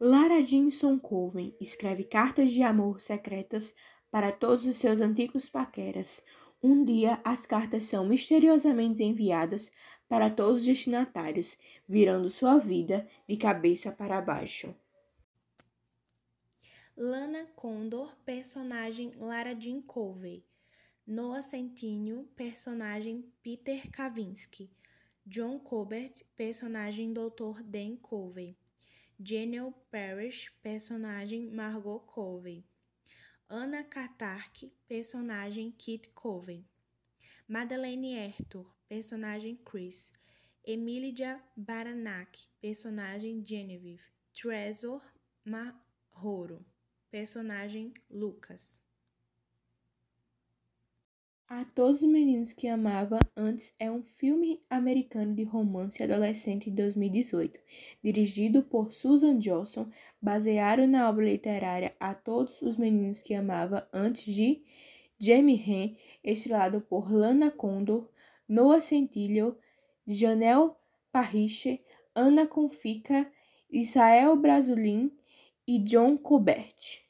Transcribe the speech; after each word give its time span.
Lara 0.00 0.42
Jeanson 0.42 0.98
Coven 0.98 1.54
escreve 1.60 2.02
cartas 2.02 2.50
de 2.50 2.62
amor 2.62 3.00
secretas 3.00 3.72
para 4.10 4.32
todos 4.32 4.66
os 4.66 4.76
seus 4.76 5.00
antigos 5.00 5.48
paqueras. 5.48 6.20
Um 6.60 6.84
dia, 6.84 7.20
as 7.22 7.46
cartas 7.46 7.84
são 7.84 8.06
misteriosamente 8.06 9.02
enviadas 9.04 9.70
para 10.08 10.28
todos 10.30 10.60
os 10.60 10.66
destinatários, 10.66 11.56
virando 11.86 12.28
sua 12.28 12.58
vida 12.58 13.08
de 13.28 13.36
cabeça 13.36 13.92
para 13.92 14.20
baixo. 14.20 14.74
Lana 16.96 17.46
Condor, 17.54 18.16
personagem 18.24 19.12
Lara 19.16 19.54
Jean 19.54 19.80
Covey. 19.80 20.44
Noah 21.06 21.42
Centineo, 21.42 22.24
personagem 22.34 23.30
Peter 23.42 23.90
Kavinsky. 23.90 24.70
John 25.26 25.58
Colbert, 25.58 26.24
personagem 26.36 27.12
Dr. 27.12 27.62
Dan 27.62 27.96
Covey. 27.96 28.56
Janelle 29.20 29.72
Parrish, 29.90 30.50
personagem 30.62 31.54
Margot 31.54 32.00
Covey. 32.00 32.64
Anna 33.48 33.84
Katark, 33.84 34.64
personagem 34.88 35.72
Kit 35.72 36.10
Covey. 36.14 36.66
Madeleine 37.46 38.26
Arthur, 38.26 38.66
personagem 38.88 39.56
Chris. 39.64 40.12
Emilia 40.64 41.40
Baranak, 41.56 42.36
personagem 42.60 43.44
Genevieve. 43.44 44.02
Trezor 44.32 45.02
Mahoro, 45.44 46.64
personagem 47.10 47.92
Lucas. 48.10 48.83
A 51.56 51.64
Todos 51.66 52.02
os 52.02 52.08
Meninos 52.08 52.52
que 52.52 52.66
Amava 52.66 53.16
Antes 53.36 53.72
é 53.78 53.88
um 53.88 54.02
filme 54.02 54.60
americano 54.68 55.32
de 55.32 55.44
romance 55.44 56.02
adolescente 56.02 56.68
de 56.68 56.74
2018, 56.74 57.60
dirigido 58.02 58.60
por 58.64 58.92
Susan 58.92 59.38
Johnson, 59.38 59.86
baseado 60.20 60.84
na 60.84 61.08
obra 61.08 61.26
literária 61.26 61.94
A 62.00 62.12
Todos 62.12 62.60
os 62.60 62.76
Meninos 62.76 63.22
que 63.22 63.34
Amava 63.34 63.88
Antes 63.92 64.34
de 64.34 64.64
Jamie 65.16 65.54
Henn, 65.64 65.96
estrelado 66.24 66.80
por 66.80 67.08
Lana 67.08 67.52
Condor, 67.52 68.08
Noah 68.48 68.80
Centineo, 68.80 69.56
Janelle 70.08 70.72
Parrish, 71.12 71.80
Ana 72.16 72.48
Confica, 72.48 73.30
Israel 73.70 74.34
Brasulin 74.34 75.12
e 75.68 75.78
John 75.78 76.16
Colbert. 76.16 77.03